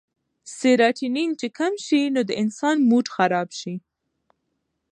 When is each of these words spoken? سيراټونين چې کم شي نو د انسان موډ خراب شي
سيراټونين 0.57 1.29
چې 1.39 1.47
کم 1.57 1.73
شي 1.85 2.01
نو 2.15 2.21
د 2.29 2.31
انسان 2.41 2.75
موډ 2.89 3.05
خراب 3.15 3.49
شي 3.59 3.75